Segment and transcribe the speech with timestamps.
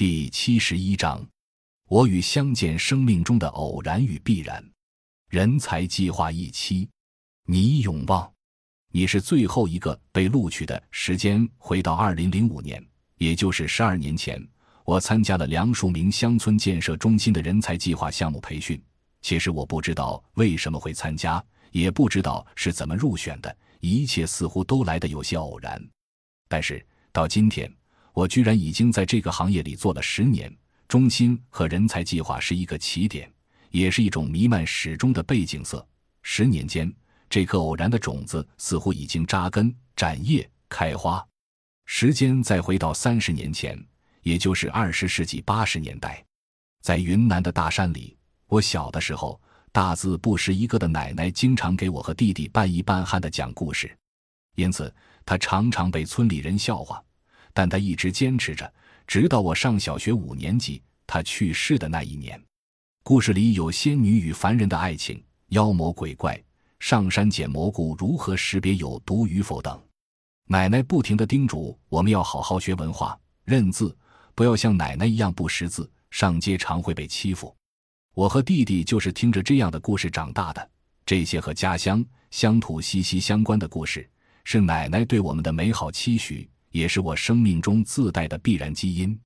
[0.00, 1.22] 第七十一章，
[1.86, 4.64] 我与相见生命中的偶然与必然。
[5.28, 6.88] 人才计划一期，
[7.44, 8.32] 倪永旺，
[8.90, 10.82] 你是最后一个被录取的。
[10.90, 12.82] 时间回到二零零五年，
[13.16, 14.42] 也就是十二年前，
[14.86, 18.82] 我参加了梁树明乡村建设中心的人才计划项目培训。
[19.20, 25.78] 其实我不知道为什么会参加，也不知道是怎么入选的，一切似乎都来得有些偶然。
[26.48, 26.82] 但是
[27.12, 27.70] 到今天。
[28.20, 30.54] 我居然已经在这个行业里做了十年，
[30.86, 33.32] 中心和人才计划是一个起点，
[33.70, 35.86] 也是一种弥漫始终的背景色。
[36.20, 36.92] 十年间，
[37.30, 41.26] 这颗偶然的种子似乎已经扎根、展叶、开花。
[41.86, 43.82] 时间再回到三十年前，
[44.20, 46.22] 也就是二十世纪八十年代，
[46.82, 48.14] 在云南的大山里，
[48.48, 49.40] 我小的时候，
[49.72, 53.90] 大字不识一个的奶奶经常给我和弟弟半依半憨的讲故事，
[54.56, 57.02] 因此她常常被村里人笑话。
[57.52, 58.72] 但他一直坚持着，
[59.06, 62.40] 直到我上小学五年级，他去世的那一年。
[63.02, 66.40] 故事里有仙女与凡人的爱情，妖魔鬼怪
[66.78, 69.80] 上山捡蘑菇，如何识别有毒与否等。
[70.46, 73.96] 奶奶不停地叮嘱我们要好好学文化、认字，
[74.34, 77.54] 不要像奶奶一样不识字，上街常会被欺负。
[78.14, 80.70] 我和弟弟就是听着这样的故事长大的。
[81.06, 84.08] 这些和家乡乡土息息相关的故事，
[84.44, 86.48] 是奶奶对我们的美好期许。
[86.70, 89.18] 也是我生命中自带的必然基因。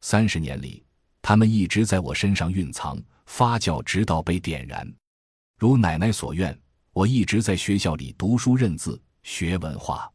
[0.00, 0.84] 三十年里，
[1.20, 4.90] 他们一直在我身上蕴藏、发酵，直到被点燃。
[5.58, 6.58] 如奶奶所愿，
[6.92, 10.10] 我一直在学校里读书认字、学文化。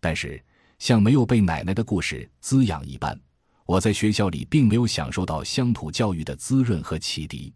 [0.00, 0.42] 但是，
[0.78, 3.18] 像没有被奶奶的故事滋养一般，
[3.64, 7.52] 我在学校里并没有享受到乡土教育的滋润和启迪。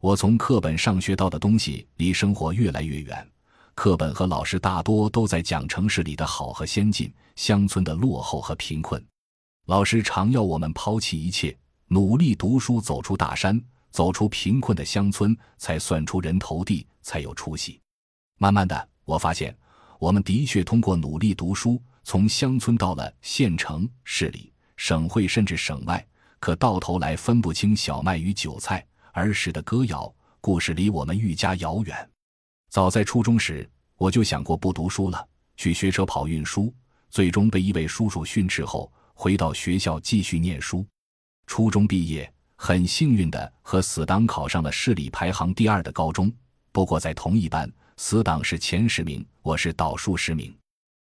[0.00, 3.30] 我从课本上学到的东西，离生活越来越远。
[3.82, 9.02] 课本和老师大多都在讲城市里的好和先进，乡村的落后和贫困。
[9.68, 13.58] 老师常要我们抛弃一切，努力读书，走出大山，
[13.90, 17.80] 走出贫困的乡村，才算出人头地，才有出息。
[18.36, 19.56] 慢慢的，我发现
[19.98, 26.06] 我们的确通过努力读书，从乡村到了县城、市里、省会，甚至省外，
[26.38, 28.86] 可到头来分不清小麦与韭菜。
[29.12, 32.10] 儿时的歌谣故事离我们愈加遥远。
[32.70, 36.72] 早在初中时，我就想过不读书了，去学车跑运输。
[37.10, 40.86] 最终被一位叔叔训斥后，回到学校继续念书。
[41.48, 46.32] 初中毕业，很幸运的和死党考上了市里排行第二的高中。
[46.70, 50.56] 不过在同一班，死党是前十名，我是倒数十名。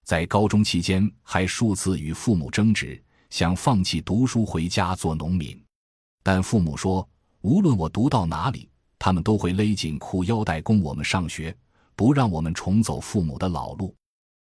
[0.06, 5.60] 在高中期间，还数次与父母争执，想放弃读书回家做农民。
[6.22, 7.10] 但父母说，
[7.42, 8.70] 无论我读到哪里。
[9.00, 11.56] 他们都会勒紧裤腰带供我们上学，
[11.96, 13.96] 不让我们重走父母的老路。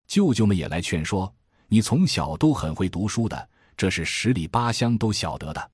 [0.07, 1.33] 舅舅们也来劝说
[1.67, 5.71] ：“你从小都很会读书的，这是十里八乡都晓得的。”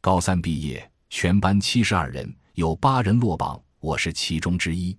[0.00, 4.96] 高三毕业，全班七十二人，有八人落榜，我是其中之一。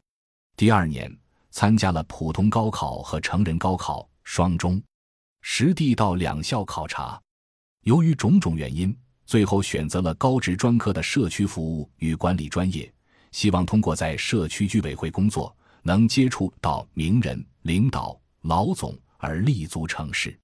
[0.55, 1.11] 第二年
[1.51, 4.81] 参加了普通高考和成人高考双中，
[5.41, 7.21] 实地到两校考察。
[7.81, 12.91] 由于种种原因，最后选择了高职专科的社区服务与管理专业。
[13.35, 15.53] 希望通过在社区居委会工作，
[15.83, 20.39] 能接触到名人、领导、老总而立足城市。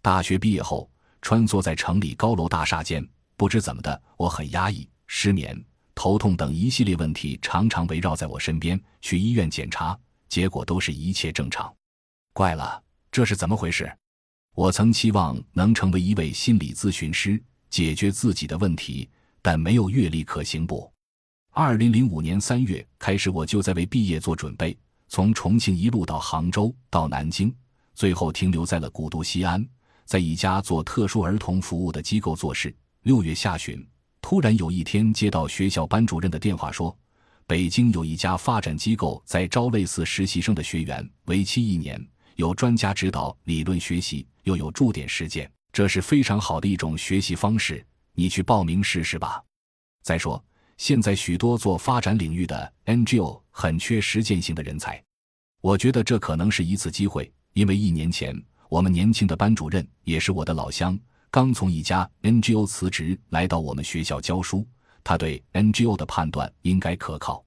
[0.00, 0.90] 大学毕业后，
[1.20, 3.06] 穿梭在城里高楼大厦间，
[3.36, 5.62] 不知怎么的，我很压抑、失眠、
[5.94, 8.80] 头痛等一系列问题常常围绕在我身边。
[9.02, 9.94] 去医院检查，
[10.26, 11.70] 结果都是一切正常。
[12.32, 13.94] 怪了，这是怎么回事？
[14.54, 19.06] 我曾期望能成为一位心理咨询师，解决自己的问题，
[19.42, 20.90] 但没有阅历可行不？
[21.52, 24.76] 二零零五年三月开始，我就在为毕业做准备。
[25.08, 27.52] 从重庆一路到杭州，到南京，
[27.92, 29.66] 最后停留在了古都西安，
[30.04, 32.72] 在一家做特殊儿童服务的机构做事。
[33.02, 33.84] 六月下旬，
[34.22, 36.96] 突然有一天接到学校班主任的电话，说
[37.48, 42.00] 北京有一家发展机构在招类似实习生的学员，为期一年，
[42.36, 47.84] 有专家指导理论学习，又有驻点实践，这是非常好的一种学习方式。
[48.14, 49.42] 你去报名试试吧。
[50.04, 50.42] 再说。
[50.80, 55.04] 现在许多做发展领域的 NGO 很缺实践性的人才，
[55.60, 57.30] 我觉得这可能是一次机会。
[57.52, 58.34] 因为一年前，
[58.70, 60.98] 我们年轻的班主任也是我的老乡，
[61.30, 64.66] 刚从一家 NGO 辞职来到我们学校教书。
[65.04, 67.44] 他对 NGO 的判断应该可靠，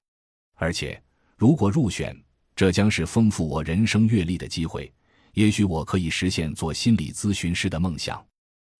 [0.54, 1.02] 而且
[1.36, 2.16] 如果入选，
[2.54, 4.94] 这将是丰富我人生阅历的机会。
[5.32, 8.24] 也许我可以实现做心理咨询师的梦想。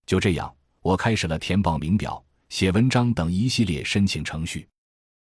[0.06, 2.24] 就这样，我开始了填报名表。
[2.54, 4.68] 写文章等一系列申请程序，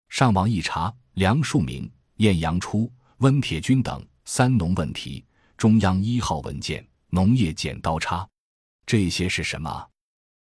[0.08, 2.88] 上网一查，梁漱溟、晏阳初、
[3.18, 5.26] 温铁军等三农问题，
[5.58, 8.30] 中央一号文件，农业剪刀差，
[8.86, 9.90] 这些是什么？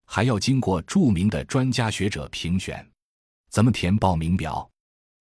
[0.05, 2.85] 还要经过著名的专家学者评选。
[3.49, 4.69] 怎么填报名表？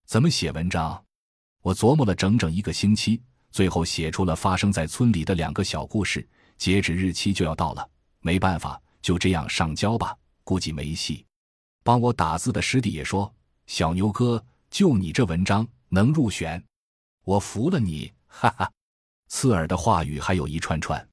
[0.09, 1.01] 怎么写文章？
[1.63, 6.29] 我琢磨了整整一个星期，最后写出了发生在村里的两个小故事。
[6.59, 7.91] 截止日期就要到了，
[8.23, 10.17] 没办法，就这样上交吧。
[10.43, 11.25] 估计没戏。
[11.83, 13.33] 帮我打字的师弟也说
[13.67, 16.63] ：“小牛哥，就你这文章能入选，
[17.25, 18.71] 我服了你！”哈哈，
[19.29, 21.07] 刺耳的话语还有一串串。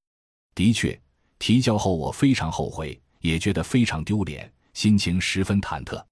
[0.53, 0.99] 的确，
[1.39, 6.03] 提交后我非常后悔，也觉得非常丢脸，心情十分忐忑。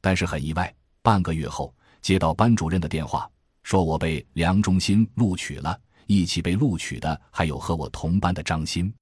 [0.00, 0.72] 但是很意外，
[1.02, 3.30] 半个月后接到班主任的电话，
[3.62, 5.80] 说我被梁中心录取了。
[6.06, 8.92] 一起被录取的还有和我同班的张鑫。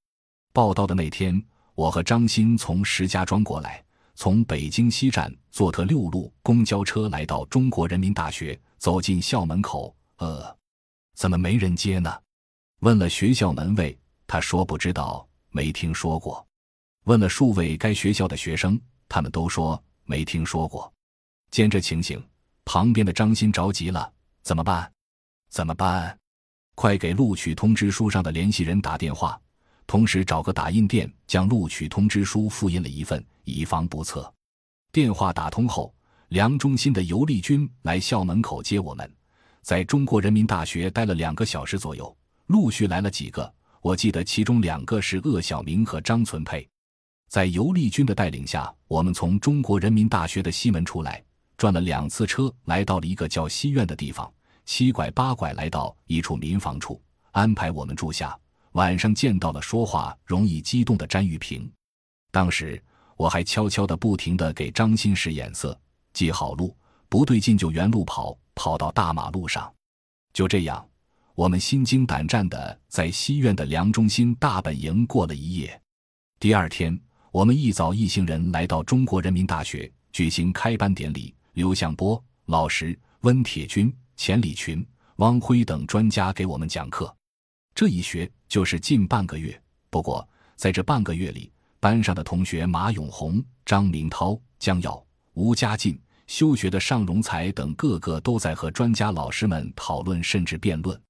[0.53, 1.43] 报道的那天，
[1.75, 3.83] 我和张鑫从石家庄过来，
[4.15, 8.59] 从北京西站坐特六路公交车来到中国人民大学。
[8.83, 10.57] 走进校门口，呃，
[11.15, 12.13] 怎么没人接呢？
[12.81, 16.45] 问了学校门卫，他说不知道，没听说过。
[17.05, 18.77] 问了数位该学校的学生，
[19.07, 20.91] 他们都说没听说过。
[21.49, 22.21] 见这情形，
[22.65, 24.11] 旁边的张鑫着急了：
[24.41, 24.91] 怎么办？
[25.49, 26.19] 怎么办？
[26.75, 29.39] 快给录取通知书上的联系人打电话，
[29.85, 34.31] 同时找个打印店将录取通知书复印了一份，以防不测。
[34.91, 35.93] 电话打通后，
[36.29, 39.11] 梁中心的尤立军来校门口接我们，
[39.61, 42.15] 在中国人民大学待了两个小时左右。
[42.47, 43.51] 陆续来了几个，
[43.81, 46.67] 我记得其中两个是鄂晓明和张存佩。
[47.29, 51.23] 在尤立军的带领下，我们从中国人民大学的西门出来，
[51.57, 54.31] 转了两次车，来到了一个叫西苑的地方。
[54.65, 57.01] 七拐八拐来到一处民房处，
[57.31, 58.37] 安排我们住下。
[58.73, 61.71] 晚上见到了说话容易激动的詹玉平，
[62.31, 62.81] 当时
[63.17, 65.79] 我还悄悄的不停的给张新使眼色，
[66.11, 66.75] 记好路，
[67.09, 69.71] 不对劲就原路跑，跑到大马路上。
[70.33, 70.83] 就这样，
[71.35, 75.79] 我们心惊胆战的在西苑的梁中心大本营过了一夜。
[76.39, 76.99] 第二天，
[77.31, 83.95] 我们一早一行人来到中国人民大学举行开班典礼，刘向波老师、温铁军。
[84.15, 84.85] 钱理群、
[85.15, 87.13] 汪辉等专家给我们讲课，
[87.73, 89.59] 这一学就是近半个月。
[89.89, 95.03] 不过在这半个月里，班上的同学马永红、张明涛、江耀、
[95.33, 101.01] 吴家进、休学的尚荣才等个个都在和专家老师们讨论甚至辩论，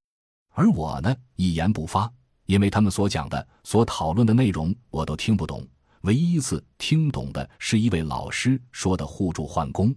[0.52, 2.10] 而我呢一言不发，
[2.46, 5.68] 因为他们所讲的、所讨论的内容我都听不懂。
[6.04, 9.94] 唯一一次听懂的是一位老师说的互助换工，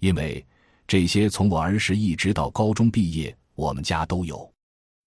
[0.00, 0.46] 因为。
[0.86, 4.53] 这些从我儿时一直到高中毕业，我们家都有。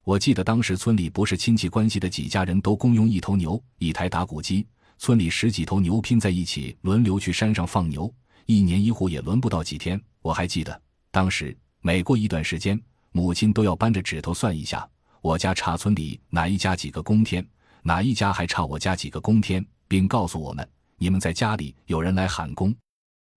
[0.07, 4.65] 我记得当时村里不是亲戚关系的几家人都共用一头牛、一台打谷机，
[4.97, 8.09] 村里十几头牛拼在一起，轮流去山上放牛，
[8.45, 10.01] 一年一户也轮不到几天。
[10.21, 10.81] 我还记得，
[11.11, 12.81] 当时每过一段时间，
[13.11, 14.89] 母亲都要扳着指头算一下，
[15.19, 17.45] 我家差村里哪一家几个公天，
[17.81, 20.65] 哪一家还差我家几个公天，并告诉我们：
[20.97, 22.73] 你们在家里有人来喊工，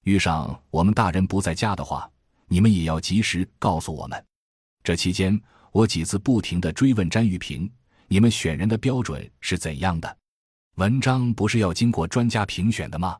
[0.04, 2.08] 遇上我们大人不在家的话。
[2.46, 4.24] 你们也要及时告诉我们。
[4.84, 5.38] 这期间，
[5.72, 7.70] 我几次不停的追问詹玉平
[8.08, 10.16] ：“你们选人的标准是怎样的？
[10.76, 13.16] 文章不是要经过专家评选的吗？”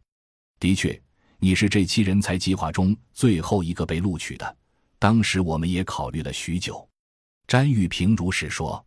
[0.58, 1.00] 的确，
[1.38, 4.56] 你是这期人才计划中最后一个被录取的。
[4.98, 6.86] 当时我们也考虑了许久。
[7.46, 8.84] 詹玉平如实说：“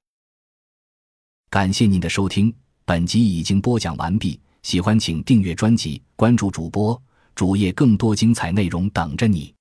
[1.50, 2.54] 感谢您的收听，
[2.86, 4.40] 本集已经播讲完毕。
[4.62, 7.02] 喜欢请订阅专辑，关注主播
[7.34, 9.54] 主页，更多精彩内容等着你。”